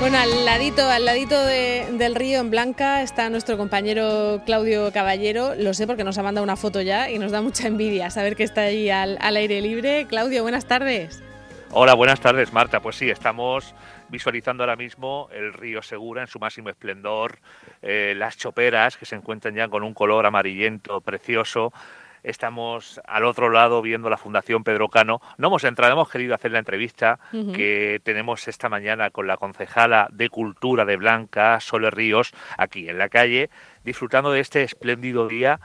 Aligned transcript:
Bueno, 0.00 0.16
al 0.16 0.46
ladito, 0.46 0.88
al 0.88 1.04
ladito 1.04 1.44
del 1.44 2.14
río 2.14 2.40
en 2.40 2.48
Blanca 2.48 3.02
está 3.02 3.28
nuestro 3.28 3.58
compañero 3.58 4.40
Claudio 4.46 4.90
Caballero. 4.94 5.54
Lo 5.56 5.74
sé 5.74 5.86
porque 5.86 6.04
nos 6.04 6.16
ha 6.16 6.22
mandado 6.22 6.42
una 6.42 6.56
foto 6.56 6.80
ya 6.80 7.10
y 7.10 7.18
nos 7.18 7.32
da 7.32 7.42
mucha 7.42 7.68
envidia 7.68 8.08
saber 8.08 8.34
que 8.34 8.42
está 8.42 8.62
ahí 8.62 8.88
al, 8.88 9.18
aire 9.20 9.60
libre. 9.60 10.06
Claudio, 10.08 10.40
buenas 10.40 10.64
tardes. 10.64 11.22
Hola, 11.72 11.92
buenas 11.92 12.18
tardes, 12.18 12.50
Marta. 12.50 12.80
Pues 12.80 12.96
sí, 12.96 13.10
estamos 13.10 13.74
visualizando 14.08 14.62
ahora 14.62 14.74
mismo 14.74 15.28
el 15.32 15.52
río 15.52 15.82
Segura 15.82 16.22
en 16.22 16.28
su 16.28 16.38
máximo 16.38 16.70
esplendor, 16.70 17.38
eh, 17.82 18.14
las 18.16 18.38
choperas 18.38 18.96
que 18.96 19.04
se 19.04 19.16
encuentran 19.16 19.54
ya 19.54 19.68
con 19.68 19.82
un 19.82 19.92
color 19.92 20.24
amarillento 20.24 21.02
precioso, 21.02 21.74
Estamos 22.22 23.00
al 23.06 23.24
otro 23.24 23.50
lado 23.50 23.82
viendo 23.82 24.10
la 24.10 24.16
Fundación 24.16 24.64
Pedro 24.64 24.88
Cano. 24.88 25.20
No 25.38 25.48
hemos 25.48 25.64
entrado, 25.64 25.92
hemos 25.92 26.10
querido 26.10 26.34
hacer 26.34 26.50
la 26.52 26.58
entrevista 26.58 27.18
que 27.32 28.00
tenemos 28.04 28.46
esta 28.48 28.68
mañana 28.68 29.10
con 29.10 29.26
la 29.26 29.36
concejala 29.36 30.08
de 30.12 30.28
Cultura 30.28 30.84
de 30.84 30.96
Blanca, 30.96 31.60
Sole 31.60 31.90
Ríos, 31.90 32.32
aquí 32.58 32.88
en 32.88 32.98
la 32.98 33.08
calle, 33.08 33.50
disfrutando 33.84 34.32
de 34.32 34.40
este 34.40 34.62
espléndido 34.62 35.28
día 35.28 35.60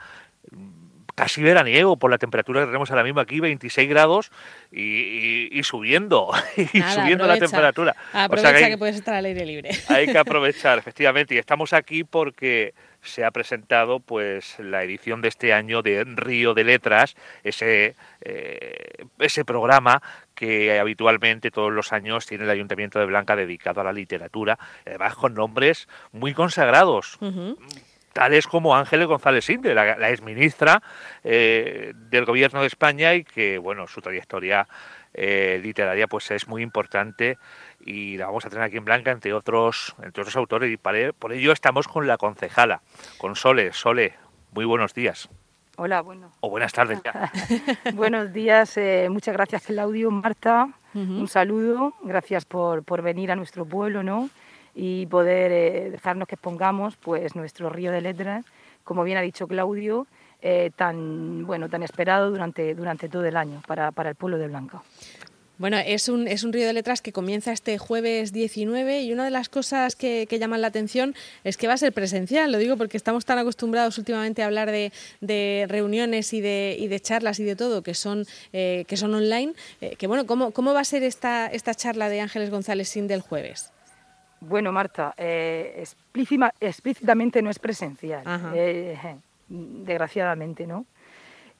casi 1.16 1.42
veraniego 1.42 1.96
por 1.96 2.10
la 2.10 2.18
temperatura 2.18 2.60
que 2.60 2.66
tenemos 2.66 2.90
ahora 2.90 3.02
mismo 3.02 3.20
aquí, 3.20 3.40
26 3.40 3.88
grados 3.88 4.30
y, 4.70 5.60
subiendo, 5.62 6.30
y 6.56 6.82
subiendo 6.82 7.26
la 7.26 7.38
temperatura. 7.38 7.96
Aprovecha 8.12 8.68
que, 8.68 8.78
puedes 8.78 8.96
estar 8.96 9.14
al 9.14 9.24
aire 9.24 9.46
libre. 9.46 9.70
Hay 9.88 10.06
que 10.06 10.18
aprovechar, 10.18 10.78
efectivamente, 10.78 11.34
y 11.34 11.38
estamos 11.38 11.72
aquí 11.72 12.04
porque 12.04 12.74
se 13.06 13.24
ha 13.24 13.30
presentado 13.30 14.00
pues 14.00 14.58
la 14.58 14.82
edición 14.82 15.22
de 15.22 15.28
este 15.28 15.52
año 15.52 15.82
de 15.82 16.04
Río 16.04 16.54
de 16.54 16.64
Letras, 16.64 17.16
ese, 17.44 17.96
eh, 18.20 19.04
ese 19.18 19.44
programa 19.44 20.02
que 20.34 20.78
habitualmente 20.78 21.50
todos 21.50 21.72
los 21.72 21.92
años 21.92 22.26
tiene 22.26 22.44
el 22.44 22.50
Ayuntamiento 22.50 22.98
de 22.98 23.06
Blanca 23.06 23.36
dedicado 23.36 23.80
a 23.80 23.84
la 23.84 23.92
literatura, 23.92 24.58
además 24.84 25.14
con 25.14 25.34
nombres 25.34 25.88
muy 26.12 26.34
consagrados 26.34 27.18
tales 28.16 28.46
como 28.46 28.74
Ángeles 28.74 29.06
González 29.06 29.50
Inde, 29.50 29.74
la, 29.74 29.98
la 29.98 30.08
exministra 30.08 30.82
eh, 31.22 31.92
del 31.94 32.24
Gobierno 32.24 32.62
de 32.62 32.66
España 32.66 33.12
y 33.12 33.24
que, 33.24 33.58
bueno, 33.58 33.86
su 33.86 34.00
trayectoria 34.00 34.66
eh, 35.12 35.60
literaria 35.62 36.06
pues 36.06 36.30
es 36.30 36.48
muy 36.48 36.62
importante 36.62 37.36
y 37.84 38.16
la 38.16 38.24
vamos 38.24 38.46
a 38.46 38.48
tener 38.48 38.64
aquí 38.64 38.78
en 38.78 38.86
Blanca 38.86 39.10
entre 39.10 39.34
otros, 39.34 39.94
entre 40.02 40.22
otros 40.22 40.34
autores 40.34 40.72
y 40.72 40.78
por 40.78 41.32
ello 41.34 41.52
estamos 41.52 41.88
con 41.88 42.06
la 42.06 42.16
concejala, 42.16 42.80
con 43.18 43.36
Sole. 43.36 43.74
Sole, 43.74 44.14
muy 44.52 44.64
buenos 44.64 44.94
días. 44.94 45.28
Hola, 45.76 46.00
bueno. 46.00 46.32
O 46.40 46.48
buenas 46.48 46.72
tardes 46.72 47.02
ya. 47.04 47.30
buenos 47.92 48.32
días, 48.32 48.78
eh, 48.78 49.08
muchas 49.10 49.34
gracias 49.34 49.66
Claudio, 49.66 50.10
Marta, 50.10 50.70
un 50.94 51.28
saludo, 51.28 51.92
gracias 52.02 52.46
por, 52.46 52.82
por 52.82 53.02
venir 53.02 53.30
a 53.30 53.36
nuestro 53.36 53.66
pueblo, 53.66 54.02
¿no? 54.02 54.30
Y 54.76 55.06
poder 55.06 55.50
eh, 55.50 55.90
dejarnos 55.90 56.28
que 56.28 56.34
expongamos 56.34 56.96
pues 56.96 57.34
nuestro 57.34 57.70
río 57.70 57.90
de 57.90 58.02
letras, 58.02 58.44
como 58.84 59.02
bien 59.02 59.16
ha 59.16 59.22
dicho 59.22 59.48
Claudio, 59.48 60.06
eh, 60.42 60.70
tan 60.76 61.46
bueno 61.46 61.70
tan 61.70 61.82
esperado 61.82 62.30
durante, 62.30 62.74
durante 62.74 63.08
todo 63.08 63.24
el 63.24 63.36
año 63.38 63.62
para, 63.66 63.90
para 63.90 64.10
el 64.10 64.14
pueblo 64.14 64.36
de 64.36 64.48
Blanca. 64.48 64.82
Bueno, 65.58 65.78
es 65.78 66.10
un, 66.10 66.28
es 66.28 66.44
un 66.44 66.52
río 66.52 66.66
de 66.66 66.74
letras 66.74 67.00
que 67.00 67.12
comienza 67.12 67.50
este 67.50 67.78
jueves 67.78 68.34
19 68.34 69.00
y 69.00 69.14
una 69.14 69.24
de 69.24 69.30
las 69.30 69.48
cosas 69.48 69.96
que, 69.96 70.26
que, 70.28 70.38
llaman 70.38 70.60
la 70.60 70.66
atención 70.66 71.14
es 71.44 71.56
que 71.56 71.66
va 71.66 71.72
a 71.72 71.78
ser 71.78 71.94
presencial, 71.94 72.52
lo 72.52 72.58
digo 72.58 72.76
porque 72.76 72.98
estamos 72.98 73.24
tan 73.24 73.38
acostumbrados 73.38 73.96
últimamente 73.96 74.42
a 74.42 74.46
hablar 74.46 74.70
de, 74.70 74.92
de 75.22 75.64
reuniones 75.66 76.34
y 76.34 76.42
de, 76.42 76.76
y 76.78 76.88
de, 76.88 77.00
charlas 77.00 77.40
y 77.40 77.44
de 77.44 77.56
todo 77.56 77.80
que 77.80 77.94
son, 77.94 78.26
eh, 78.52 78.84
que 78.86 78.98
son 78.98 79.14
online, 79.14 79.54
que 79.98 80.06
bueno, 80.06 80.26
¿cómo, 80.26 80.50
¿cómo 80.50 80.74
va 80.74 80.80
a 80.80 80.84
ser 80.84 81.02
esta, 81.02 81.46
esta 81.46 81.74
charla 81.74 82.10
de 82.10 82.20
Ángeles 82.20 82.50
González 82.50 82.90
Sin 82.90 83.06
del 83.06 83.22
jueves? 83.22 83.72
Bueno, 84.48 84.72
Marta, 84.72 85.14
eh, 85.16 85.84
explícitamente 86.60 87.42
no 87.42 87.50
es 87.50 87.58
presencial, 87.58 88.22
eh, 88.54 88.96
desgraciadamente, 89.48 90.66
¿no? 90.66 90.86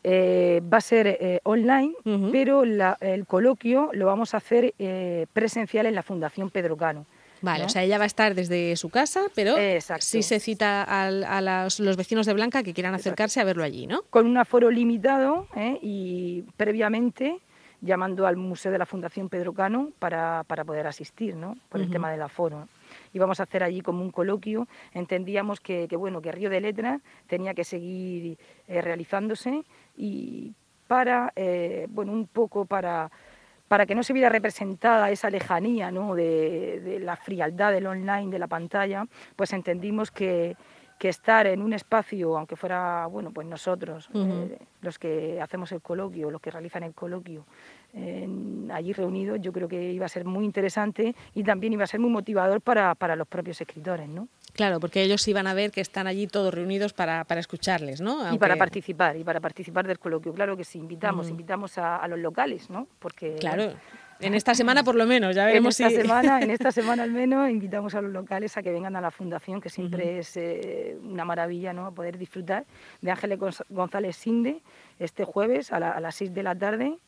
Eh, 0.03 0.63
va 0.73 0.79
a 0.79 0.81
ser 0.81 1.41
online, 1.45 1.95
pero 2.31 2.63
el 2.63 3.27
coloquio 3.27 3.91
lo 3.93 4.07
vamos 4.07 4.35
a 4.35 4.37
hacer 4.37 4.75
presencial 5.33 5.87
en 5.87 5.95
la 5.95 6.03
Fundación 6.03 6.51
Pedro 6.51 6.77
Cano. 6.77 7.07
Vale, 7.43 7.65
o 7.65 7.69
sea, 7.69 7.83
ella 7.83 7.99
va 7.99 8.05
a 8.05 8.07
estar 8.07 8.35
desde 8.35 8.77
su 8.77 8.89
casa, 8.89 9.23
pero 9.35 9.57
sí 9.99 10.23
se 10.23 10.41
cita 10.41 10.83
a, 10.83 11.41
los, 11.41 11.97
vecinos 11.97 12.27
de 12.27 12.35
Blanca 12.35 12.63
que 12.63 12.73
quieran 12.73 12.95
acercarse 12.95 13.41
a 13.41 13.45
verlo 13.45 13.65
allí, 13.65 13.87
¿no? 13.87 14.03
Con 14.11 14.27
un 14.27 14.39
aforo 14.39 14.71
limitado 14.71 15.49
y 15.83 16.45
previamente 16.57 17.41
llamando 17.81 18.27
al 18.27 18.37
Museo 18.37 18.73
de 18.73 18.79
la 18.79 18.87
Fundación 18.87 19.29
Pedro 19.29 19.53
Cano 19.53 19.91
para, 19.99 20.45
poder 20.45 20.87
asistir, 20.87 21.37
¿no? 21.37 21.57
Por 21.69 21.81
el 21.81 21.91
tema 21.91 22.11
del 22.11 22.23
aforo. 22.23 22.69
Íbamos 23.17 23.41
a 23.41 23.45
hacer 23.45 23.63
allí 23.63 23.81
como 23.81 24.03
un 24.03 24.11
coloquio. 24.11 24.69
Entendíamos 24.93 25.61
que, 25.61 25.89
bueno, 25.97 26.21
que 26.21 26.33
Río 26.33 26.51
de 26.51 26.61
Letra 26.61 27.01
tenía 27.27 27.55
que 27.55 27.65
seguir 27.65 28.39
eh, 28.69 28.83
realizándose 28.83 29.65
y 29.97 30.53
para, 30.87 31.33
eh, 31.35 31.87
bueno, 31.89 32.13
un 32.13 32.27
poco 32.27 32.67
para 32.67 33.11
para 33.69 33.85
que 33.85 33.97
no 33.97 34.05
se 34.05 34.13
viera 34.13 34.29
representada 34.29 35.11
esa 35.11 35.29
lejanía 35.29 35.91
¿no? 35.91 36.15
de, 36.15 37.01
la 37.03 37.17
frialdad 37.17 37.73
del 37.73 37.89
online, 37.89 38.31
de 38.31 38.39
la 38.39 38.47
pantalla, 38.47 39.07
pues 39.35 39.53
entendimos 39.53 40.13
que, 40.13 40.57
que 40.99 41.09
estar 41.09 41.47
en 41.47 41.61
un 41.61 41.73
espacio, 41.73 42.39
aunque 42.39 42.57
fuera, 42.57 43.07
bueno, 43.07 43.31
pues 43.33 43.47
nosotros, 43.47 44.09
eh, 44.15 44.59
los 44.81 44.99
que 44.99 45.41
hacemos 45.41 45.73
el 45.73 45.83
coloquio, 45.83 46.31
los 46.31 46.41
que 46.41 46.51
realizan 46.51 46.85
el 46.85 46.95
coloquio, 46.95 47.45
allí 48.73 48.93
reunidos, 48.93 49.39
yo 49.41 49.53
creo 49.53 49.69
que 49.69 49.93
iba 49.93 50.07
a 50.07 50.09
ser 50.09 50.25
muy 50.25 50.45
interesante 50.45 51.15
y 51.35 51.43
también 51.43 51.73
iba 51.73 51.85
a 51.85 51.87
ser 51.87 52.01
muy 52.01 52.11
motivador 52.11 52.61
para, 52.61 52.95
para 52.95 53.17
los 53.17 53.27
propios 53.27 53.61
escritores, 53.61 54.09
¿no? 54.09 54.29
Claro, 54.55 54.81
porque 54.81 55.03
ellos 55.03 55.27
iban 55.29 55.47
a 55.47 55.55
ver 55.55 55.71
que 55.71 55.81
están 55.81 56.07
allí 56.07 56.27
todos 56.27 56.53
reunidos 56.53 56.93
para, 56.93 57.25
para 57.25 57.41
escucharles, 57.41 58.01
¿no? 58.01 58.33
Y 58.35 58.39
para 58.39 58.57
participar, 58.57 59.17
y 59.17 59.25
para 59.25 59.41
participar 59.41 59.87
del 59.87 59.99
coloquio. 59.99 60.33
Claro 60.33 60.57
que 60.57 60.65
sí, 60.65 60.79
invitamos, 60.79 61.29
invitamos 61.29 61.79
a, 61.79 61.97
a, 61.97 62.09
los 62.09 62.19
locales, 62.19 62.71
¿no? 62.71 62.87
Porque... 62.99 63.37
Claro. 63.37 63.73
En 64.19 64.33
esta 64.33 64.55
semana 64.55 64.83
por 64.83 64.95
lo 64.95 65.05
menos, 65.05 65.37
ya 65.37 65.45
veremos 65.45 65.79
en 65.79 65.89
esta 65.89 66.01
semana, 66.01 66.41
En 66.41 66.51
esta 66.51 66.73
semana 66.73 67.03
al 67.03 67.13
menos 67.13 67.51
invitamos 67.51 67.95
a 67.95 68.01
los 68.01 68.11
locales 68.11 68.57
a 68.57 68.63
que 68.63 68.73
vengan 68.73 68.97
a 68.97 69.03
la 69.03 69.11
fundación, 69.11 69.61
que 69.61 69.69
siempre 69.69 70.21
es 70.21 70.39
eh, 70.39 70.97
una 71.03 71.27
maravilla 71.27 71.75
¿no? 71.75 71.93
poder 71.93 72.17
disfrutar 72.17 72.65
de 73.03 73.11
Ángeles 73.11 73.39
González 73.69 74.17
Sinde 74.17 74.63
este 74.99 75.25
jueves 75.25 75.71
a, 75.71 75.77
a 75.77 76.01
las 76.01 76.15
6 76.15 76.33
de 76.33 76.43
la 76.43 76.55
tarde 76.55 76.99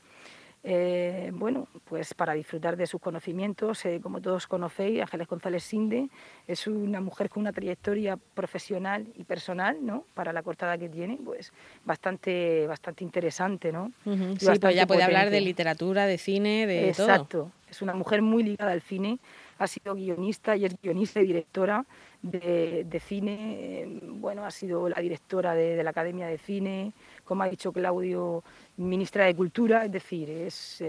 eh, 0.65 1.31
bueno, 1.33 1.69
pues 1.85 2.15
para 2.15 2.35
disfrutar 2.35 2.77
de 2.77 2.87
sus 2.87 3.01
conocimientos, 3.01 3.85
eh, 3.85 4.01
como 4.03 4.21
todos 4.21 4.47
conocéis, 4.47 5.01
Ángeles 5.03 5.29
González 5.29 5.63
Sinde 5.63 6.09
es 6.47 6.67
una 6.67 7.01
mujer 7.01 7.29
con 7.29 7.43
una 7.43 7.53
trayectoria 7.53 8.17
profesional 8.17 9.07
y 9.15 9.25
personal, 9.25 9.79
¿no? 9.81 10.05
Para 10.15 10.33
la 10.33 10.43
cortada 10.43 10.77
que 10.77 10.89
tiene, 10.89 11.19
pues 11.25 11.53
bastante, 11.85 12.67
bastante 12.67 13.05
interesante, 13.05 13.73
¿no? 13.73 13.93
Sí, 14.05 14.47
pues 14.61 14.75
ya 14.75 14.87
puede 14.87 15.05
hablar 15.05 15.31
de 15.31 15.41
literatura, 15.41 16.07
de 16.07 16.19
cine, 16.19 16.67
de 16.67 16.93
todo. 16.93 17.09
Exacto, 17.09 17.53
es 17.71 17.83
una 17.83 17.95
mujer 17.95 18.23
muy 18.23 18.43
ligada 18.43 18.73
al 18.73 18.81
cine, 18.81 19.19
ha 19.59 19.67
sido 19.67 19.95
guionista 19.95 20.57
y 20.57 20.65
es 20.65 20.81
guionista 20.81 21.21
y 21.21 21.27
directora 21.27 21.85
de, 22.23 23.03
cine, 23.05 23.37
eh, 23.83 24.01
bueno, 24.03 24.45
ha 24.45 24.51
sido 24.51 24.89
la 24.89 25.01
directora 25.01 25.55
de 25.55 25.83
la 25.83 25.91
Academia 25.91 26.27
de 26.27 26.39
Cine, 26.39 26.93
como 27.25 27.43
ha 27.43 27.49
dicho 27.49 27.73
Claudio, 27.73 28.43
ministra 28.77 29.27
de 29.27 29.37
Cultura, 29.37 29.85
es 29.85 29.93
decir, 29.93 30.31
es, 30.31 30.83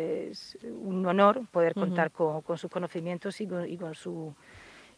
un 0.64 1.06
honor 1.06 1.42
poder 1.52 1.74
contar 1.74 2.12
con, 2.12 2.58
sus 2.58 2.72
conocimientos 2.72 3.42
y 3.42 3.48
con, 3.48 3.94
su 3.96 4.34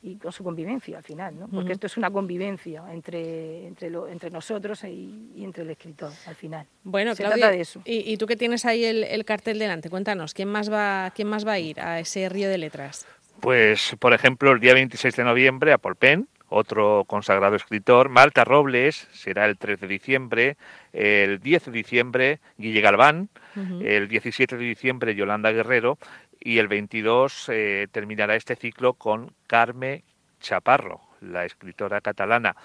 y 0.03 0.15
con 0.15 0.31
su 0.31 0.43
convivencia 0.43 0.97
al 0.97 1.03
final, 1.03 1.39
¿no? 1.39 1.47
porque 1.47 1.73
esto 1.73 1.85
es 1.85 1.95
una 1.97 2.09
convivencia 2.09 2.83
entre, 2.91 3.67
entre, 3.67 3.91
entre 4.09 4.31
nosotros 4.31 4.83
y, 4.83 5.43
entre 5.43 5.63
el 5.63 5.69
escritor 5.69 6.11
al 6.25 6.35
final. 6.35 6.65
Bueno, 6.83 7.13
Se 7.13 7.23
trata 7.23 7.51
de 7.51 7.61
eso. 7.61 7.81
Y, 7.85 8.17
tú 8.17 8.25
que 8.25 8.35
tienes 8.35 8.65
ahí 8.65 8.83
el, 8.83 9.25
cartel 9.25 9.59
delante, 9.59 9.89
cuéntanos, 9.89 10.33
¿quién 10.33 10.49
más, 10.49 10.71
va, 10.71 11.11
¿quién 11.15 11.27
más 11.27 11.45
va 11.45 11.53
a 11.53 11.59
ir 11.59 11.79
a 11.79 11.99
ese 11.99 12.27
río 12.29 12.49
de 12.49 12.57
letras? 12.57 13.05
Pues, 13.39 13.95
por 13.99 14.13
ejemplo, 14.13 14.51
el 14.51 14.59
día 14.59 14.73
26 14.73 15.15
de 15.15 15.23
noviembre 15.23 15.73
a 15.73 15.77
Polpen, 15.77 16.27
otro 16.53 17.05
consagrado 17.07 17.55
escritor. 17.55 18.09
Marta 18.09 18.43
Robles 18.43 19.07
será 19.13 19.45
el 19.45 19.57
3 19.57 19.79
de 19.79 19.87
diciembre. 19.87 20.57
El 20.91 21.39
10 21.39 21.65
de 21.65 21.71
diciembre, 21.71 22.39
Guille 22.57 22.81
Galván. 22.81 23.29
El 23.55 24.09
17 24.09 24.57
de 24.57 24.63
diciembre, 24.63 25.15
Yolanda 25.15 25.51
Guerrero. 25.51 25.97
Y 26.43 26.57
el 26.57 26.67
22 26.67 27.49
eh, 27.49 27.87
terminará 27.91 28.35
este 28.35 28.55
ciclo 28.55 28.95
con 28.95 29.35
Carme 29.45 30.03
Chaparro, 30.39 31.01
la 31.21 31.45
escritora 31.45 32.01
catalana. 32.01 32.55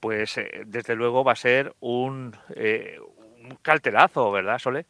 Pues 0.00 0.38
eh, 0.38 0.62
desde 0.66 0.96
luego 0.96 1.22
va 1.22 1.32
a 1.32 1.36
ser 1.36 1.74
un, 1.80 2.34
eh, 2.54 2.98
un 3.42 3.56
cartelazo, 3.60 4.30
¿verdad, 4.30 4.58
Sole? 4.58 4.86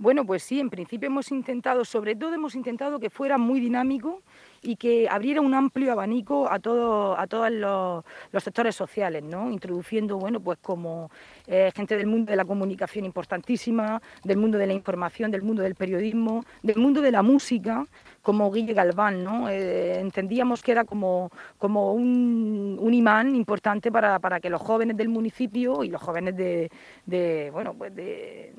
Bueno, 0.00 0.24
pues 0.24 0.44
sí, 0.44 0.60
en 0.60 0.70
principio 0.70 1.08
hemos 1.08 1.32
intentado, 1.32 1.84
sobre 1.84 2.14
todo 2.14 2.32
hemos 2.32 2.54
intentado 2.54 3.00
que 3.00 3.10
fuera 3.10 3.36
muy 3.36 3.58
dinámico 3.58 4.22
y 4.62 4.76
que 4.76 5.08
abriera 5.08 5.40
un 5.40 5.54
amplio 5.54 5.90
abanico 5.90 6.48
a, 6.48 6.60
todo, 6.60 7.18
a 7.18 7.26
todos 7.26 7.50
los, 7.50 8.04
sectores 8.44 8.76
sociales, 8.76 9.24
¿no? 9.24 9.50
introduciendo, 9.50 10.16
bueno, 10.16 10.38
pues 10.38 10.58
como 10.62 11.10
eh, 11.48 11.72
gente 11.74 11.96
del 11.96 12.06
mundo 12.06 12.30
de 12.30 12.36
la 12.36 12.44
comunicación 12.44 13.06
importantísima, 13.06 14.00
del 14.22 14.36
mundo 14.36 14.56
de 14.56 14.68
la 14.68 14.72
información, 14.72 15.32
del 15.32 15.42
mundo 15.42 15.62
del 15.62 15.74
periodismo, 15.74 16.44
del 16.62 16.76
mundo 16.76 17.00
de 17.00 17.10
la 17.10 17.22
música, 17.22 17.84
como 18.22 18.52
Guille 18.52 18.74
Galván, 18.74 19.24
¿no? 19.24 19.48
Eh, 19.48 19.98
entendíamos 19.98 20.62
que 20.62 20.72
era 20.72 20.84
como, 20.84 21.30
como 21.58 21.92
un, 21.92 22.94
imán 22.94 23.34
importante 23.34 23.90
para, 23.90 24.20
para, 24.20 24.38
que 24.38 24.48
los 24.48 24.62
jóvenes 24.62 24.96
del 24.96 25.08
municipio 25.08 25.82
y 25.82 25.88
los 25.88 26.00
jóvenes 26.00 26.36
de, 26.36 26.70
de 27.06 27.50
bueno, 27.52 27.74
pues 27.74 27.94
de, 27.94 28.52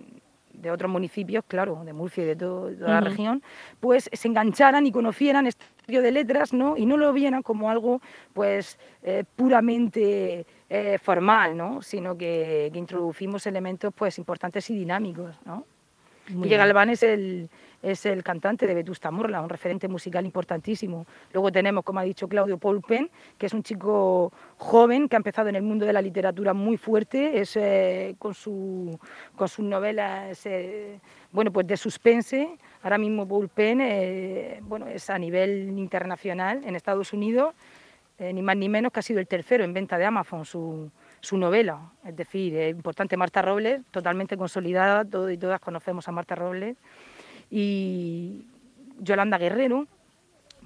de 0.62 0.72
otros 0.72 0.92
municipios, 0.92 1.44
claro, 1.48 1.82
de 1.84 1.94
Murcia 1.94 2.24
y 2.24 2.28
de 2.28 2.36
toda 2.36 2.72
la 2.72 3.02
región, 3.02 3.42
pues 3.80 4.10
se 4.12 4.28
engancharan 4.28 4.86
y 4.86 4.92
conocieran 4.92 5.48
este 5.48 5.66
de 5.98 6.12
letras, 6.12 6.54
¿no? 6.54 6.78
Y 6.78 6.86
no 6.86 6.98
lo 6.98 7.12
vieran 7.12 7.42
como 7.42 7.72
algo, 7.72 8.00
pues, 8.34 8.78
eh, 9.02 9.24
puramente 9.36 10.46
eh, 10.70 11.00
formal, 11.02 11.58
¿no? 11.58 11.82
Sino 11.82 12.16
que, 12.16 12.72
introducimos 12.76 13.48
elementos, 13.48 13.92
pues, 13.96 14.20
importantes 14.20 14.70
y 14.70 14.76
dinámicos, 14.76 15.36
¿no? 15.46 15.66
Galván 16.32 16.92
es 16.92 17.02
el, 17.02 17.50
es 17.82 18.06
el 18.06 18.24
cantante 18.24 18.68
de 18.68 18.74
Vetusta 18.74 19.12
Morla, 19.12 19.42
un 19.42 19.50
referente 19.50 19.88
musical 19.88 20.26
importantísimo. 20.26 21.06
Luego 21.34 21.52
tenemos, 21.52 21.84
como 21.84 22.00
ha 22.00 22.04
dicho 22.04 22.28
Claudio 22.28 22.58
Paul 22.58 22.82
Penn, 22.82 23.10
que 23.38 23.46
es 23.46 23.54
un 23.54 23.64
chico 23.64 24.32
joven 24.58 25.08
que 25.08 25.16
ha 25.16 25.18
empezado 25.18 25.50
en 25.50 25.56
el 25.56 25.62
mundo 25.62 25.86
de 25.86 25.94
la 25.94 26.02
literatura 26.02 26.54
muy 26.54 26.78
fuerte, 26.78 27.40
es 27.40 27.56
eh, 27.56 28.16
con, 28.20 28.34
su, 28.34 29.00
con 29.36 29.48
sus 29.48 29.66
novelas 29.66 30.46
eh, 30.46 31.00
bueno, 31.32 31.52
pues 31.52 31.68
de 31.68 31.78
suspense. 31.78 32.58
Ahora 32.84 32.98
mismo 32.98 33.28
Paul 33.28 33.48
Penn 33.50 33.80
eh, 33.82 34.60
bueno, 34.64 34.88
es 34.88 35.10
a 35.10 35.18
nivel 35.18 35.78
internacional 35.78 36.62
en 36.66 36.76
Estados 36.76 37.14
Unidos, 37.14 37.54
ni 38.20 38.42
más 38.42 38.58
ni 38.58 38.68
menos 38.68 38.92
que 38.92 39.00
ha 39.00 39.02
sido 39.02 39.22
el 39.22 39.28
tercero 39.28 39.64
en 39.64 39.74
venta 39.74 39.98
de 39.98 40.04
Amazon 40.04 40.44
su, 40.44 40.92
su 41.22 41.38
novela. 41.38 41.80
Es 42.06 42.18
decir, 42.18 42.54
es 42.54 42.72
importante 42.72 43.16
Marta 43.16 43.42
Robles, 43.42 43.82
totalmente 43.92 44.36
consolidada, 44.36 45.06
todos 45.06 45.32
y 45.32 45.38
todas 45.38 45.62
conocemos 45.62 46.06
a 46.10 46.12
Marta 46.12 46.36
Robles 46.36 46.76
y 47.50 48.46
Yolanda 49.00 49.38
Guerrero, 49.38 49.88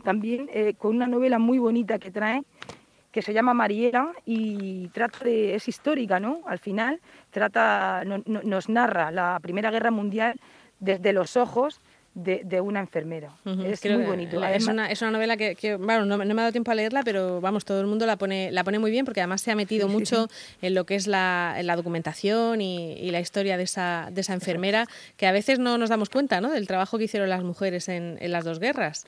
también 0.04 0.50
eh, 0.54 0.74
con 0.78 0.96
una 0.96 1.08
novela 1.08 1.40
muy 1.40 1.60
bonita 1.60 2.00
que 2.00 2.12
trae, 2.12 2.44
que 3.12 3.22
se 3.22 3.34
llama 3.34 3.54
Mariela 3.54 4.12
y 4.26 4.88
trata 4.90 5.24
de, 5.24 5.54
es 5.56 5.68
histórica, 5.68 6.20
¿no? 6.20 6.42
Al 6.48 6.58
final 6.58 7.00
trata, 7.30 8.04
nos 8.06 8.70
narra 8.70 9.12
la 9.12 9.40
Primera 9.40 9.70
Guerra 9.70 9.92
Mundial 9.92 10.40
desde 10.80 11.14
los 11.14 11.38
ojos 11.38 11.80
de, 12.16 12.62
una 12.62 12.80
enfermera. 12.80 13.32
Es 13.46 13.84
muy 13.86 14.04
bonito. 14.04 14.44
es, 14.44 14.68
una, 14.68 14.92
es, 14.92 15.02
una, 15.02 15.12
novela 15.12 15.36
que, 15.38 15.76
bueno, 15.76 16.06
no, 16.06 16.18
me 16.18 16.32
ha 16.32 16.36
dado 16.36 16.52
tiempo 16.52 16.72
a 16.72 16.76
leerla, 16.76 17.02
pero 17.04 17.42
vamos, 17.42 17.66
todo 17.66 17.82
el 17.82 17.88
mundo 17.88 18.06
la 18.06 18.18
pone, 18.18 18.52
la 18.52 18.64
pone 18.64 18.80
muy 18.80 18.92
bien 18.92 19.06
porque 19.06 19.22
además 19.22 19.42
se 19.42 19.52
ha 19.52 19.56
metido 19.56 19.88
mucho 19.90 20.28
en 20.62 20.76
lo 20.76 20.86
que 20.86 20.96
es 20.96 21.08
la, 21.08 21.58
la 21.64 21.76
documentación 21.76 22.62
y, 22.62 23.12
la 23.14 23.20
historia 23.20 23.58
de 23.58 23.64
esa, 23.64 24.10
de 24.12 24.22
esa 24.22 24.34
enfermera, 24.34 24.88
que 25.18 25.28
a 25.28 25.32
veces 25.32 25.60
no 25.60 25.78
nos 25.78 25.90
damos 25.90 26.10
cuenta 26.10 26.42
¿no? 26.42 26.50
del 26.50 26.68
trabajo 26.68 26.98
que 26.98 27.04
hicieron 27.04 27.30
las 27.30 27.44
mujeres 27.44 27.88
en, 27.90 28.18
en 28.20 28.32
las 28.32 28.44
dos 28.44 28.60
guerras. 28.60 29.06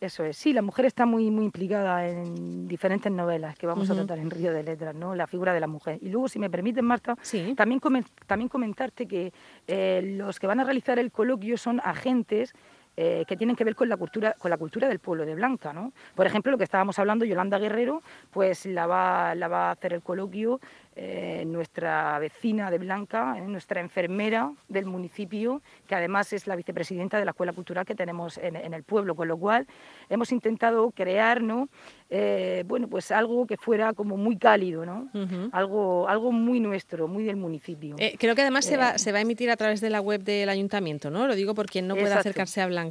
Eso 0.00 0.24
es, 0.24 0.36
sí, 0.36 0.52
la 0.52 0.62
mujer 0.62 0.84
está 0.84 1.06
muy, 1.06 1.28
muy 1.28 1.44
implicada 1.44 2.06
en 2.06 2.68
diferentes 2.68 3.10
novelas 3.10 3.58
que 3.58 3.66
vamos 3.66 3.90
a 3.90 3.94
tratar 3.96 4.18
en 4.18 4.30
Río 4.30 4.52
de 4.52 4.62
Letras, 4.62 4.94
¿no? 4.94 5.16
La 5.16 5.26
figura 5.26 5.52
de 5.52 5.58
la 5.58 5.66
mujer. 5.66 5.98
Y 6.00 6.08
luego, 6.08 6.28
si 6.28 6.38
me 6.38 6.48
permiten, 6.48 6.84
Marta, 6.84 7.16
también, 7.56 7.80
también 8.26 8.48
comentarte 8.48 9.08
que 9.08 9.32
eh, 9.66 10.14
los 10.16 10.38
que 10.38 10.46
van 10.46 10.60
a 10.60 10.64
realizar 10.64 11.00
el 11.00 11.10
coloquio 11.10 11.58
son 11.58 11.80
agentes 11.82 12.54
eh, 13.00 13.24
que 13.28 13.36
tienen 13.36 13.54
que 13.54 13.62
ver 13.62 13.76
con 13.76 13.88
la 13.88 13.96
cultura 13.96 14.34
con 14.36 14.50
la 14.50 14.56
cultura 14.56 14.88
del 14.88 14.98
pueblo 14.98 15.24
de 15.24 15.36
Blanca, 15.36 15.72
¿no? 15.72 15.92
Por 16.16 16.26
ejemplo, 16.26 16.50
lo 16.50 16.58
que 16.58 16.64
estábamos 16.64 16.98
hablando, 16.98 17.24
Yolanda 17.24 17.56
Guerrero, 17.56 18.02
pues 18.32 18.66
la 18.66 18.88
va, 18.88 19.36
la 19.36 19.46
va 19.46 19.68
a 19.68 19.70
hacer 19.70 19.92
el 19.92 20.02
coloquio 20.02 20.58
eh, 21.00 21.44
nuestra 21.46 22.18
vecina 22.18 22.72
de 22.72 22.78
Blanca, 22.78 23.36
eh, 23.38 23.40
nuestra 23.42 23.80
enfermera 23.80 24.52
del 24.68 24.84
municipio, 24.84 25.62
que 25.86 25.94
además 25.94 26.32
es 26.32 26.48
la 26.48 26.56
vicepresidenta 26.56 27.20
de 27.20 27.24
la 27.24 27.30
Escuela 27.30 27.52
Cultural 27.52 27.86
que 27.86 27.94
tenemos 27.94 28.36
en, 28.36 28.74
el 28.74 28.82
pueblo, 28.82 29.14
con 29.14 29.28
lo 29.28 29.36
cual 29.36 29.68
hemos 30.08 30.32
intentado 30.32 30.90
crear, 30.90 31.40
¿no? 31.40 31.68
Eh, 32.10 32.64
bueno, 32.66 32.88
pues 32.88 33.12
algo 33.12 33.46
que 33.46 33.56
fuera 33.56 33.92
como 33.92 34.16
muy 34.16 34.38
cálido, 34.38 34.84
¿no? 34.84 35.08
algo, 35.52 36.08
algo 36.08 36.32
muy 36.32 36.58
nuestro, 36.58 37.06
muy 37.06 37.22
del 37.22 37.36
municipio. 37.36 37.94
creo 38.18 38.34
que 38.34 38.42
además 38.42 38.64
se, 38.64 38.76
va, 38.76 38.98
se 38.98 39.12
va 39.12 39.18
a 39.18 39.20
emitir 39.20 39.50
a 39.52 39.56
través 39.56 39.80
de 39.80 39.90
la 39.90 40.00
web 40.00 40.24
del 40.24 40.48
ayuntamiento, 40.48 41.10
¿no? 41.10 41.28
Lo 41.28 41.36
digo 41.36 41.54
por 41.54 41.66
quien 41.66 41.86
no 41.86 41.94
pueda 41.94 42.18
acercarse 42.18 42.60
a 42.60 42.66
Blanca. 42.66 42.87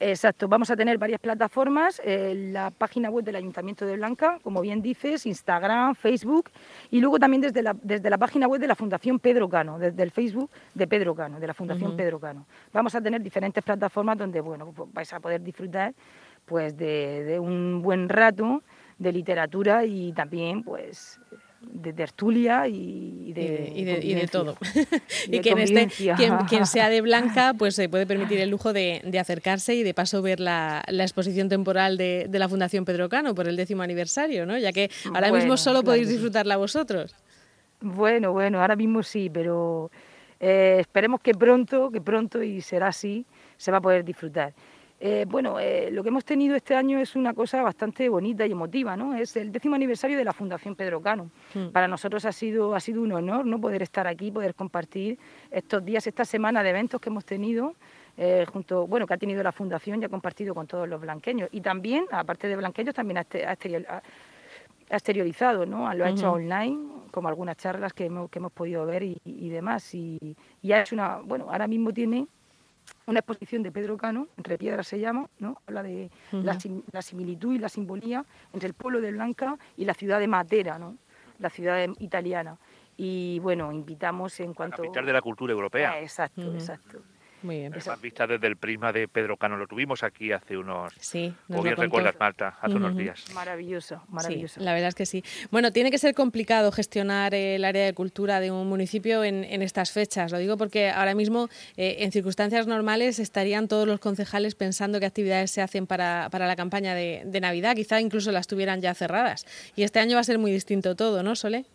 Exacto, 0.00 0.46
vamos 0.46 0.70
a 0.70 0.76
tener 0.76 0.96
varias 0.96 1.18
plataformas, 1.18 2.00
eh, 2.04 2.50
la 2.52 2.70
página 2.70 3.10
web 3.10 3.24
del 3.24 3.34
Ayuntamiento 3.34 3.84
de 3.84 3.96
Blanca, 3.96 4.38
como 4.44 4.60
bien 4.60 4.80
dices, 4.80 5.26
Instagram, 5.26 5.96
Facebook 5.96 6.50
y 6.92 7.00
luego 7.00 7.18
también 7.18 7.40
desde 7.40 7.62
la, 7.62 7.74
desde 7.82 8.08
la 8.08 8.16
página 8.16 8.46
web 8.46 8.60
de 8.60 8.68
la 8.68 8.76
Fundación 8.76 9.18
Pedro 9.18 9.48
Cano, 9.48 9.76
desde 9.76 10.00
el 10.04 10.12
Facebook 10.12 10.50
de 10.72 10.86
Pedro 10.86 11.16
Cano, 11.16 11.40
de 11.40 11.46
la 11.48 11.54
Fundación 11.54 11.96
Pedro 11.96 12.20
Cano. 12.20 12.46
Vamos 12.72 12.94
a 12.94 13.00
tener 13.00 13.20
diferentes 13.20 13.64
plataformas 13.64 14.16
donde 14.16 14.40
bueno, 14.40 14.72
pues 14.72 14.88
vais 14.92 15.12
a 15.12 15.18
poder 15.18 15.42
disfrutar 15.42 15.92
pues 16.44 16.76
de 16.76 17.38
un 17.40 17.82
buen 17.82 18.08
rato 18.08 18.62
de 18.98 19.12
literatura 19.12 19.84
y 19.84 20.12
también 20.12 20.62
pues 20.62 21.20
de 21.60 21.92
tertulia 21.92 22.68
y 22.68 23.32
de, 23.32 23.72
y 23.74 24.14
de, 24.14 24.28
todo. 24.28 24.56
y, 25.28 25.40
quien, 25.40 25.56
quien, 26.48 26.66
sea 26.66 26.88
de 26.88 27.00
Blanca, 27.00 27.52
pues 27.58 27.74
se 27.74 27.88
puede 27.88 28.06
permitir 28.06 28.38
el 28.38 28.48
lujo 28.48 28.72
de, 28.72 29.02
acercarse 29.20 29.74
y 29.74 29.82
de 29.82 29.92
paso 29.92 30.22
ver 30.22 30.38
la, 30.38 30.84
exposición 30.88 31.48
temporal 31.48 31.96
de, 31.96 32.28
la 32.30 32.48
Fundación 32.48 32.84
Pedro 32.84 33.08
Cano 33.08 33.34
por 33.34 33.48
el 33.48 33.56
décimo 33.56 33.82
aniversario, 33.82 34.46
¿no? 34.46 34.56
Ya 34.56 34.72
que 34.72 34.90
ahora 35.12 35.32
mismo 35.32 35.56
solo 35.56 35.82
podéis 35.82 36.08
disfrutarla 36.08 36.56
vosotros. 36.56 37.14
Bueno, 37.80 38.32
bueno, 38.32 38.60
ahora 38.60 38.76
mismo 38.76 39.02
sí, 39.02 39.30
pero 39.32 39.90
eh, 40.40 40.76
esperemos 40.80 41.20
que 41.20 41.34
pronto, 41.34 41.90
que 41.90 42.00
pronto 42.00 42.42
y 42.42 42.60
será 42.60 42.88
así, 42.88 43.24
se 43.56 43.70
va 43.70 43.78
a 43.78 43.80
poder 43.80 44.04
disfrutar. 44.04 44.52
Eh, 45.00 45.26
bueno, 45.28 45.60
eh, 45.60 45.90
lo 45.92 46.02
que 46.02 46.08
hemos 46.08 46.24
tenido 46.24 46.56
este 46.56 46.74
año 46.74 46.98
es 46.98 47.14
una 47.14 47.32
cosa 47.32 47.62
bastante 47.62 48.08
bonita 48.08 48.44
y 48.46 48.52
emotiva, 48.52 48.96
¿no? 48.96 49.14
Es 49.14 49.36
el 49.36 49.52
décimo 49.52 49.76
aniversario 49.76 50.18
de 50.18 50.24
la 50.24 50.32
Fundación 50.32 50.74
Pedro 50.74 51.00
Cano. 51.00 51.30
Hmm. 51.54 51.68
Para 51.68 51.86
nosotros 51.86 52.24
ha 52.24 52.32
sido, 52.32 52.74
ha 52.74 52.80
sido 52.80 53.02
un 53.02 53.12
honor, 53.12 53.46
¿no? 53.46 53.60
Poder 53.60 53.82
estar 53.82 54.08
aquí, 54.08 54.32
poder 54.32 54.54
compartir 54.56 55.18
estos 55.50 55.84
días, 55.84 56.06
esta 56.06 56.24
semana 56.24 56.64
de 56.64 56.70
eventos 56.70 57.00
que 57.00 57.10
hemos 57.10 57.24
tenido. 57.24 57.74
Eh, 58.16 58.44
junto, 58.52 58.88
bueno, 58.88 59.06
que 59.06 59.14
ha 59.14 59.18
tenido 59.18 59.40
la 59.44 59.52
Fundación 59.52 60.02
y 60.02 60.04
ha 60.04 60.08
compartido 60.08 60.52
con 60.52 60.66
todos 60.66 60.88
los 60.88 61.00
blanqueños. 61.00 61.48
Y 61.52 61.60
también, 61.60 62.06
aparte 62.10 62.48
de 62.48 62.56
blanqueños, 62.56 62.92
también 62.92 63.18
ha, 63.18 64.02
exteriorizado, 64.90 65.64
¿no? 65.64 65.94
Lo 65.94 66.04
ha 66.04 66.10
hecho 66.10 66.32
online, 66.32 67.04
como 67.12 67.28
algunas 67.28 67.56
charlas 67.56 67.92
que 67.92 68.06
hemos, 68.06 68.28
que 68.30 68.40
hemos 68.40 68.50
podido 68.50 68.84
ver 68.86 69.04
y, 69.04 69.48
demás. 69.48 69.94
Y, 69.94 70.36
y 70.60 70.72
es 70.72 70.90
una, 70.90 71.18
bueno, 71.18 71.46
ahora 71.48 71.68
mismo 71.68 71.92
tiene 71.92 72.26
una 73.06 73.20
exposición 73.20 73.62
de 73.62 73.72
Pedro 73.72 73.96
Cano, 73.96 74.28
Entre 74.36 74.58
Piedras 74.58 74.86
se 74.86 75.00
llama, 75.00 75.28
¿no? 75.38 75.60
habla 75.66 75.82
de 75.82 76.10
la, 76.32 77.02
similitud 77.02 77.54
y 77.54 77.58
la 77.58 77.68
simbolía 77.68 78.24
entre 78.52 78.68
el 78.68 78.74
pueblo 78.74 79.00
de 79.00 79.12
Blanca 79.12 79.58
y 79.76 79.84
la 79.84 79.94
ciudad 79.94 80.20
de 80.20 80.28
Matera, 80.28 80.78
¿no? 80.78 80.96
la 81.38 81.50
ciudad 81.50 81.88
italiana. 81.98 82.58
Y 82.96 83.38
bueno, 83.40 83.72
invitamos 83.72 84.40
en 84.40 84.54
cuanto... 84.54 84.82
A 84.82 85.02
de 85.02 85.12
la 85.12 85.22
cultura 85.22 85.52
europea. 85.52 85.92
Ah, 85.92 86.00
exacto, 86.00 86.52
exacto. 86.52 86.98
Muy 87.42 87.58
bien. 87.58 87.74
vista 88.02 88.26
desde 88.26 88.46
el 88.46 88.56
prisma 88.56 88.92
de 88.92 89.08
Pedro 89.08 89.36
Cano. 89.36 89.56
Lo 89.56 89.66
tuvimos 89.66 90.02
aquí 90.02 90.32
hace 90.32 90.56
unos. 90.56 90.92
Sí, 90.98 91.32
o 91.48 91.62
bien 91.62 91.76
recuerdas, 91.76 92.14
Marta, 92.18 92.58
hace 92.60 92.74
unos 92.74 92.96
días. 92.96 93.24
Maravilloso, 93.32 94.02
maravilloso. 94.08 94.60
la 94.60 94.72
verdad 94.72 94.88
es 94.88 94.94
que 94.94 95.06
sí. 95.06 95.24
Bueno, 95.50 95.72
tiene 95.72 95.90
que 95.90 95.98
ser 95.98 96.14
complicado 96.14 96.72
gestionar 96.72 97.34
el 97.34 97.64
área 97.64 97.84
de 97.84 97.94
cultura 97.94 98.40
de 98.40 98.50
un 98.50 98.68
municipio 98.68 99.24
en, 99.24 99.44
estas 99.62 99.92
fechas. 99.92 100.32
Lo 100.32 100.38
digo 100.38 100.56
porque 100.56 100.90
ahora 100.90 101.14
mismo, 101.14 101.48
eh, 101.76 101.96
en 102.00 102.12
circunstancias 102.12 102.66
normales, 102.66 103.18
estarían 103.18 103.68
todos 103.68 103.86
los 103.86 104.00
concejales 104.00 104.54
pensando 104.54 105.00
qué 105.00 105.06
actividades 105.06 105.50
se 105.50 105.62
hacen 105.62 105.86
para, 105.86 106.28
la 106.30 106.56
campaña 106.56 106.94
de, 106.94 107.22
de 107.24 107.40
Navidad. 107.40 107.76
Quizá 107.76 108.00
incluso 108.00 108.32
las 108.32 108.46
tuvieran 108.46 108.80
ya 108.80 108.94
cerradas. 108.94 109.46
Y 109.76 109.82
este 109.82 110.00
año 110.00 110.14
va 110.14 110.20
a 110.20 110.24
ser 110.24 110.38
muy 110.38 110.50
distinto 110.50 110.96
todo, 110.96 111.22
¿no, 111.22 111.36
Sole? 111.36 111.66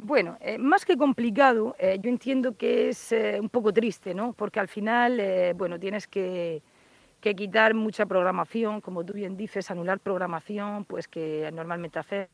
Bueno, 0.00 0.38
eh, 0.40 0.58
más 0.58 0.84
que 0.84 0.96
complicado, 0.96 1.74
eh, 1.76 1.98
yo 2.00 2.08
entiendo 2.08 2.56
que 2.56 2.90
es 2.90 3.10
eh, 3.10 3.38
un 3.40 3.48
poco 3.48 3.72
triste, 3.72 4.14
¿no? 4.14 4.32
Porque 4.32 4.60
al 4.60 4.68
final, 4.68 5.20
bueno, 5.56 5.78
tienes 5.78 6.06
que, 6.06 6.62
quitar 7.20 7.74
mucha 7.74 8.06
programación, 8.06 8.80
como 8.80 9.04
tú 9.04 9.12
bien 9.14 9.36
dices, 9.36 9.70
anular 9.72 9.98
programación, 9.98 10.84
pues 10.84 11.08
que 11.08 11.50
normalmente 11.52 11.98
haces. 11.98 12.28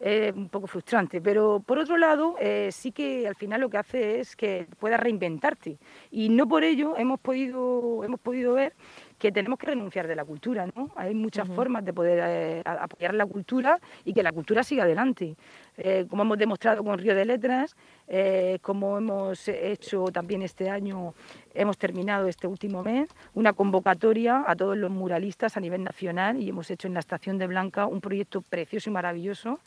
Es 0.00 0.34
un 0.34 0.48
poco 0.48 0.66
frustrante, 0.66 1.20
pero 1.20 1.62
por 1.64 1.78
otro 1.78 1.96
lado, 1.96 2.36
sí 2.70 2.90
que 2.90 3.28
al 3.28 3.36
final 3.36 3.60
lo 3.60 3.68
que 3.68 3.76
hace 3.78 4.18
es 4.18 4.34
que 4.34 4.66
puedas 4.80 4.98
reinventarte. 4.98 5.78
Y 6.10 6.28
no 6.28 6.48
por 6.48 6.64
ello 6.64 6.96
hemos 6.96 7.20
podido, 7.20 8.02
hemos 8.02 8.18
podido 8.18 8.54
ver 8.54 8.74
que 9.22 9.30
tenemos 9.30 9.56
que 9.56 9.66
renunciar 9.66 10.08
de 10.08 10.16
la 10.16 10.24
cultura, 10.24 10.66
¿no? 10.74 10.90
Hay 10.96 11.14
muchas 11.14 11.46
formas 11.46 11.84
de 11.84 11.92
poder 11.92 12.18
eh, 12.26 12.62
apoyar 12.64 13.14
la 13.14 13.24
cultura 13.24 13.78
y 14.04 14.12
que 14.12 14.20
la 14.20 14.32
cultura 14.32 14.64
siga 14.64 14.82
adelante. 14.82 15.36
Eh, 15.76 16.06
como 16.10 16.24
hemos 16.24 16.38
demostrado 16.38 16.82
con 16.82 16.98
Río 16.98 17.14
de 17.14 17.24
Letras, 17.24 17.76
eh, 18.08 18.58
como 18.62 18.98
hemos 18.98 19.46
hecho 19.46 20.06
también 20.06 20.42
este 20.42 20.68
año, 20.68 21.14
hemos 21.54 21.78
terminado 21.78 22.26
este 22.26 22.48
último 22.48 22.82
mes, 22.82 23.10
una 23.34 23.52
convocatoria 23.52 24.42
a 24.44 24.56
todos 24.56 24.76
los 24.76 24.90
muralistas 24.90 25.56
a 25.56 25.60
nivel 25.60 25.84
nacional 25.84 26.42
y 26.42 26.48
hemos 26.48 26.68
hecho 26.72 26.88
en 26.88 26.94
la 26.94 27.00
Estación 27.00 27.38
de 27.38 27.46
Blanca 27.46 27.86
un 27.86 28.00
proyecto 28.00 28.40
precioso 28.40 28.90
y 28.90 28.92
maravilloso 28.92 29.60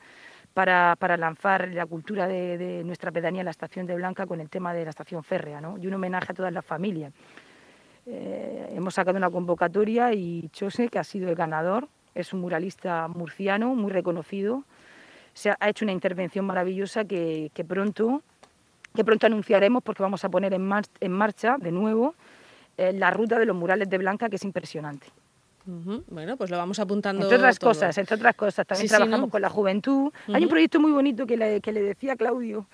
para, 0.54 0.98
lanzar 1.16 1.70
la 1.70 1.86
cultura 1.86 2.28
de, 2.28 2.82
nuestra 2.84 3.10
pedanía, 3.10 3.46
la 3.46 3.52
Estación 3.52 3.86
de 3.86 3.96
Blanca, 3.96 4.26
con 4.26 4.42
el 4.42 4.50
tema 4.50 4.74
de 4.74 4.84
la 4.84 4.90
estación 4.90 5.24
férrea 5.24 5.62
¿no? 5.62 5.78
y 5.78 5.88
un 5.88 5.94
homenaje 5.94 6.34
a 6.34 6.36
todas 6.36 6.52
las 6.52 6.66
familias. 6.66 7.14
Eh, 8.08 8.74
hemos 8.76 8.94
sacado 8.94 9.18
una 9.18 9.30
convocatoria 9.30 10.14
y 10.14 10.50
Chose, 10.54 10.90
que 10.90 11.00
ha 11.00 11.04
sido 11.04 11.30
el 11.30 11.36
ganador, 11.36 11.88
es 12.14 12.34
un 12.34 12.42
muralista 12.42 13.08
murciano 13.08 13.74
muy 13.76 13.92
reconocido, 13.92 14.64
se 15.34 15.50
ha, 15.50 15.70
hecho 15.70 15.86
una 15.86 15.92
intervención 15.92 16.46
maravillosa 16.46 17.06
que, 17.06 17.52
pronto, 17.68 18.22
que 18.94 19.04
pronto 19.04 19.26
anunciaremos 19.26 19.84
porque 19.84 20.04
vamos 20.04 20.24
a 20.24 20.30
poner 20.30 20.54
en, 20.54 20.72
en 21.02 21.12
marcha 21.12 21.58
de 21.60 21.72
nuevo 21.72 22.16
eh, 22.78 22.94
la 22.94 23.12
ruta 23.12 23.40
de 23.40 23.46
los 23.46 23.56
murales 23.56 23.90
de 23.90 23.98
Blanca, 23.98 24.30
que 24.30 24.36
es 24.36 24.44
impresionante. 24.44 25.08
Bueno, 25.66 26.38
pues 26.38 26.52
lo 26.52 26.58
vamos 26.58 26.80
apuntando. 26.80 27.24
Entre 27.24 27.38
otras 27.38 27.58
cosas, 27.58 27.98
entre 27.98 28.16
otras 28.16 28.36
cosas. 28.36 28.68
También 28.68 28.88
trabajamos 28.88 29.32
con 29.32 29.42
la 29.42 29.50
juventud. 29.50 30.12
Hay 30.32 30.44
un 30.44 30.50
proyecto 30.50 30.80
muy 30.80 30.92
bonito 30.92 31.26
que 31.26 31.38
le, 31.38 31.60
que 31.60 31.72
le 31.72 31.82
decía 31.82 32.16
Claudio, 32.16 32.68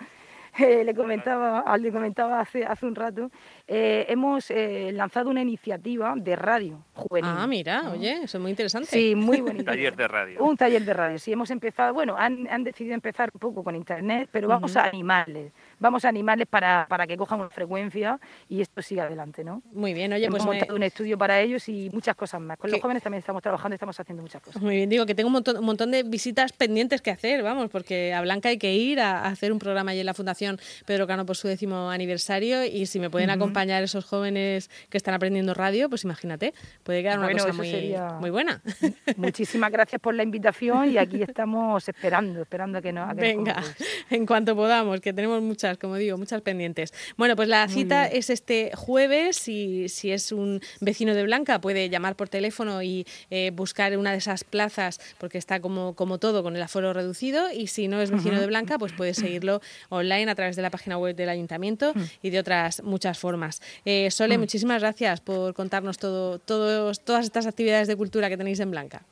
le 0.60 0.94
comentaba, 0.94 1.78
le 1.78 1.92
comentaba 1.92 2.40
hace, 2.40 2.66
hace 2.66 2.86
un 2.86 2.96
rato, 2.96 3.32
eh, 3.68 4.06
hemos 4.10 4.52
eh, 4.52 4.92
lanzado 4.94 5.30
una 5.30 5.42
iniciativa 5.42 6.14
de 6.18 6.36
radio 6.36 6.84
juvenil. 6.94 7.32
Ah, 7.34 7.48
mira, 7.48 7.90
oye, 7.92 8.24
eso 8.24 8.38
es 8.38 8.42
muy 8.42 8.52
interesante. 8.52 8.88
Sí, 8.88 9.16
muy 9.16 9.40
bonito. 9.42 9.60
un 9.60 9.66
taller 9.66 9.96
de 9.96 10.08
radio. 10.08 10.44
Un 10.44 10.58
taller 10.58 10.84
de 10.84 10.94
radio, 10.94 11.20
sí, 11.20 11.32
hemos 11.32 11.52
empezado, 11.52 11.94
bueno, 11.94 12.16
han, 12.18 12.48
han 12.50 12.64
decidido 12.64 12.96
empezar 12.96 13.32
un 13.34 13.40
poco 13.40 13.64
con 13.64 13.76
internet, 13.76 14.30
pero 14.32 14.48
vamos 14.48 14.76
a 14.76 14.86
animarles, 14.86 15.54
vamos 15.82 16.06
a 16.06 16.10
animarles 16.10 16.48
para, 16.48 16.86
para, 16.88 17.08
que 17.08 17.18
cojan 17.18 17.40
una 17.42 17.50
frecuencia 17.50 18.20
y 18.48 18.62
esto 18.62 18.82
siga 18.82 19.04
adelante, 19.04 19.44
¿no? 19.44 19.62
Muy 19.74 19.94
bien, 19.94 20.14
oye, 20.14 20.26
hemos 20.26 20.38
pues... 20.38 20.44
Hemos 20.44 20.56
montado 20.56 20.76
un 20.76 20.84
estudio 20.84 21.18
para 21.18 21.42
ellos 21.42 21.68
y 21.68 21.90
muchas 21.92 22.16
cosas 22.16 22.40
más. 22.40 22.58
Con 22.58 22.72
los 22.72 22.80
jóvenes 22.80 23.04
también 23.04 23.20
estamos 23.20 23.42
trabajando, 23.42 23.74
estamos 23.74 24.00
haciendo 24.00 24.22
muchas 24.22 24.42
cosas. 24.42 24.62
Muy 24.62 24.76
bien, 24.76 24.90
digo 24.90 25.06
que 25.06 25.16
tengo 25.16 25.28
un 25.28 25.34
montón, 25.34 25.58
un 25.58 25.66
montón 25.66 25.92
de 25.92 26.04
visitas 26.04 26.54
pendientes 26.54 27.02
que 27.02 27.12
hacer, 27.12 27.44
vamos, 27.44 27.70
porque 27.70 28.14
a 28.14 28.22
Blanca 28.22 28.50
hay 28.50 28.58
que 28.58 28.74
ir 28.74 29.00
a, 29.00 29.26
hacer 29.26 29.52
un 29.52 29.60
programa 29.60 29.92
allí 29.92 30.02
en 30.02 30.06
la 30.06 30.14
Fundación 30.14 30.60
Pedro 30.86 31.08
Cano 31.08 31.26
por 31.26 31.36
su 31.36 31.48
décimo 31.48 31.90
aniversario 31.90 32.64
y 32.64 32.86
si 32.86 33.00
me 33.00 33.10
pueden 33.10 33.32
acompañar 33.32 33.84
esos 33.84 34.06
jóvenes 34.06 34.70
que 34.90 34.98
están 34.98 35.16
aprendiendo 35.16 35.54
radio, 35.54 35.90
pues 35.90 36.04
imagínate, 36.04 36.54
puede 36.84 37.02
quedar 37.02 37.18
una 37.20 37.32
cosa 37.32 37.54
muy, 37.54 37.96
muy 38.20 38.30
buena. 38.30 38.62
Muchísimas 39.18 39.72
gracias 39.72 40.00
por 40.00 40.14
la 40.14 40.24
invitación 40.24 40.92
y 40.92 40.98
aquí 40.98 41.24
estamos 41.24 41.88
esperando, 41.90 42.42
esperando 42.42 42.78
a 42.78 42.82
que 42.82 42.92
nos... 42.92 43.16
Venga, 43.16 43.64
en 44.10 44.26
cuanto 44.26 44.56
podamos, 44.56 45.02
que 45.02 45.14
tenemos 45.14 45.42
muchas, 45.42 45.71
como 45.78 45.96
digo, 45.96 46.18
muchas 46.18 46.42
pendientes. 46.42 46.94
Bueno, 47.18 47.36
pues 47.36 47.48
la 47.48 47.68
cita 47.68 48.08
es 48.08 48.30
este 48.30 48.72
jueves. 48.76 49.48
Y 49.48 49.90
si 49.90 50.12
es 50.12 50.32
un 50.32 50.62
vecino 50.80 51.14
de 51.14 51.24
Blanca 51.24 51.60
puede 51.60 51.90
llamar 51.90 52.16
por 52.16 52.30
teléfono 52.30 52.82
y 52.82 53.06
eh, 53.30 53.52
buscar 53.54 53.98
una 53.98 54.12
de 54.12 54.18
esas 54.18 54.44
plazas 54.44 55.00
porque 55.18 55.38
está 55.38 55.60
como, 55.60 55.96
como 55.96 56.18
todo 56.18 56.44
con 56.44 56.56
el 56.56 56.62
aforo 56.62 56.94
reducido. 56.94 57.52
Y 57.52 57.68
si 57.68 57.88
no 57.88 58.02
es 58.02 58.12
vecino 58.12 58.40
de 58.40 58.48
Blanca 58.48 58.78
pues 58.78 58.94
puede 58.94 59.14
seguirlo 59.14 59.62
online 59.90 60.30
a 60.32 60.36
través 60.36 60.56
de 60.56 60.62
la 60.62 60.70
página 60.70 60.98
web 60.98 61.16
del 61.16 61.30
ayuntamiento 61.30 61.94
y 62.22 62.30
de 62.30 62.40
otras 62.40 62.84
muchas 62.84 63.20
formas. 63.20 63.62
Eh, 63.86 64.10
Sole, 64.12 64.38
muchísimas 64.38 64.82
gracias 64.82 65.22
por 65.22 65.54
contarnos 65.54 65.98
todo, 65.98 66.40
todos, 66.40 67.00
todas 67.00 67.26
estas 67.26 67.48
actividades 67.48 67.88
de 67.88 67.96
cultura 67.96 68.30
que 68.30 68.38
tenéis 68.38 68.60
en 68.60 68.72
Blanca. 68.72 69.04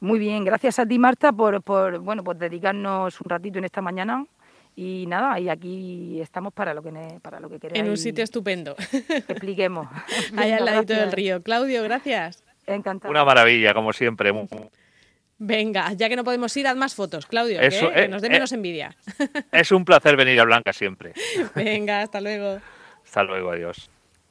Muy 0.00 0.20
bien, 0.20 0.44
gracias 0.44 0.78
a 0.78 0.86
ti 0.86 0.98
Marta 0.98 1.32
por, 1.32 1.60
por, 1.62 1.98
bueno, 1.98 2.22
por 2.22 2.36
dedicarnos 2.36 3.20
un 3.20 3.28
ratito 3.28 3.58
en 3.58 3.64
esta 3.64 3.82
mañana 3.82 4.26
y 4.80 5.06
nada, 5.06 5.40
y 5.40 5.48
aquí 5.48 6.20
estamos 6.20 6.52
para 6.52 6.72
lo 6.72 6.84
que 6.84 6.92
para 7.20 7.40
lo 7.40 7.50
que 7.50 7.58
queráis. 7.58 7.82
En 7.82 7.90
un 7.90 7.96
sitio 7.96 8.22
estupendo. 8.22 8.76
expliquemos. 9.28 9.88
Ahí 10.36 10.52
al 10.52 10.64
ladito 10.64 10.94
del 10.94 11.10
río. 11.10 11.42
Claudio, 11.42 11.82
gracias. 11.82 12.44
Encantado. 12.64 13.10
Una 13.10 13.24
maravilla, 13.24 13.74
como 13.74 13.92
siempre. 13.92 14.30
Venga, 15.38 15.92
ya 15.94 16.08
que 16.08 16.14
no 16.14 16.22
podemos 16.22 16.56
ir, 16.56 16.68
haz 16.68 16.76
más 16.76 16.94
fotos, 16.94 17.26
Claudio, 17.26 17.58
que, 17.58 18.06
nos 18.08 18.22
dé 18.22 18.30
menos 18.30 18.52
envidia. 18.52 18.94
Es 19.50 19.72
un 19.72 19.84
placer 19.84 20.16
venir 20.16 20.38
a 20.38 20.44
Blanca 20.44 20.72
siempre. 20.72 21.12
Venga, 21.56 22.02
hasta 22.02 22.20
luego. 22.20 22.60
Hasta 23.04 23.24
luego, 23.24 23.50
adiós. 23.50 23.90